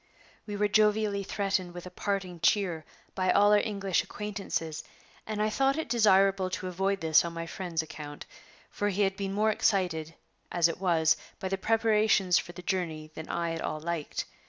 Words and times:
We 0.47 0.55
were 0.55 0.67
jovially 0.67 1.21
threatened 1.23 1.75
with 1.75 1.85
"a 1.85 1.91
parting 1.91 2.39
cheer" 2.39 2.85
by 3.13 3.29
all 3.31 3.53
our 3.53 3.59
English 3.59 4.01
acquaintances, 4.03 4.83
and 5.27 5.39
I 5.39 5.51
thought 5.51 5.77
it 5.77 5.87
desirable 5.89 6.49
to 6.49 6.65
avoid 6.65 7.01
this 7.01 7.23
on 7.23 7.33
my 7.33 7.45
friend's 7.45 7.83
account; 7.83 8.25
for 8.71 8.89
he 8.89 9.03
had 9.03 9.15
been 9.15 9.31
more 9.31 9.51
excited, 9.51 10.15
as 10.51 10.67
it 10.67 10.81
was, 10.81 11.17
by 11.39 11.49
the 11.49 11.57
preparations 11.59 12.39
for 12.39 12.51
the 12.51 12.63
journey 12.63 13.11
than 13.13 13.29
I 13.29 13.53
at 13.53 13.61
all 13.61 13.79
liked. 13.79 14.25